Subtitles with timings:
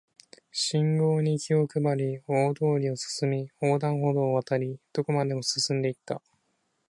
[0.51, 6.23] 信号に気を配り、大通りを進み、横断歩道を渡り、どこまでも進んで行った